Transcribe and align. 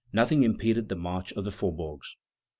Nothing 0.11 0.41
impeded 0.41 0.89
the 0.89 0.95
march 0.95 1.31
of 1.33 1.43
the 1.43 1.51
faubourgs. 1.51 2.15